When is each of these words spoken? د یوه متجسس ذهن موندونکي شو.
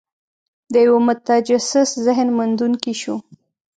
د 0.73 0.75
یوه 0.87 0.99
متجسس 1.07 1.89
ذهن 2.05 2.27
موندونکي 2.37 2.93
شو. 3.01 3.15